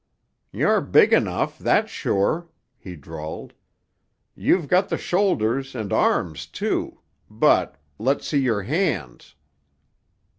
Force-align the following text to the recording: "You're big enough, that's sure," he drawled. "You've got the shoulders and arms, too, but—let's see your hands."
"You're 0.51 0.81
big 0.81 1.13
enough, 1.13 1.59
that's 1.59 1.91
sure," 1.91 2.49
he 2.79 2.95
drawled. 2.95 3.53
"You've 4.33 4.67
got 4.67 4.89
the 4.89 4.97
shoulders 4.97 5.75
and 5.75 5.93
arms, 5.93 6.47
too, 6.47 7.01
but—let's 7.29 8.25
see 8.25 8.39
your 8.39 8.63
hands." 8.63 9.35